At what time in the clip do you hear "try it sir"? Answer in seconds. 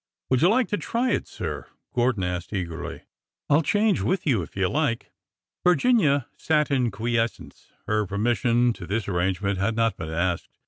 0.79-1.67